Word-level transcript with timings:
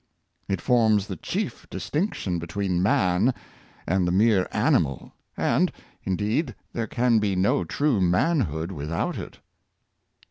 It 0.47 0.61
forms 0.61 1.05
the 1.05 1.15
chief 1.15 1.67
dis 1.69 1.87
tinction 1.91 2.39
between 2.39 2.81
man 2.81 3.35
and 3.85 4.07
the 4.07 4.11
mere 4.11 4.47
animal; 4.51 5.13
and, 5.37 5.71
in 6.03 6.15
deed, 6.15 6.55
there 6.73 6.87
can 6.87 7.19
be 7.19 7.35
no 7.35 7.63
true 7.63 8.01
manhood 8.01 8.71
without 8.71 9.19
it. 9.19 9.37